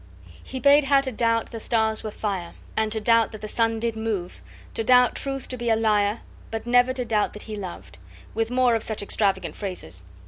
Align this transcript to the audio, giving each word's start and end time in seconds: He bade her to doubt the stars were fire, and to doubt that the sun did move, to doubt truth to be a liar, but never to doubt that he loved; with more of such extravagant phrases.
He 0.43 0.59
bade 0.59 0.85
her 0.85 0.99
to 1.03 1.11
doubt 1.11 1.51
the 1.51 1.59
stars 1.59 2.03
were 2.03 2.09
fire, 2.09 2.55
and 2.75 2.91
to 2.91 2.99
doubt 2.99 3.31
that 3.33 3.41
the 3.41 3.47
sun 3.47 3.79
did 3.79 3.95
move, 3.95 4.41
to 4.73 4.83
doubt 4.83 5.13
truth 5.13 5.47
to 5.49 5.57
be 5.57 5.69
a 5.69 5.75
liar, 5.75 6.21
but 6.49 6.65
never 6.65 6.91
to 6.91 7.05
doubt 7.05 7.33
that 7.33 7.43
he 7.43 7.55
loved; 7.55 7.99
with 8.33 8.49
more 8.49 8.73
of 8.73 8.81
such 8.81 9.03
extravagant 9.03 9.55
phrases. 9.55 10.01